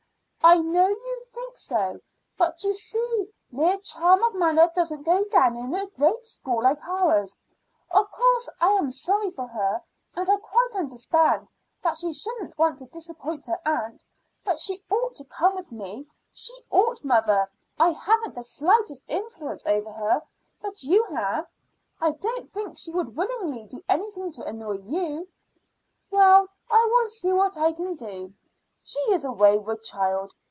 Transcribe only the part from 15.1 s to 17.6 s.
to come with me; she ought, mother.